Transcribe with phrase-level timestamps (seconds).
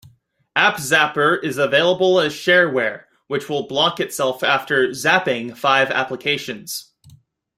[0.57, 6.91] AppZapper is available as Shareware, which will block itself after "zapping" five applications.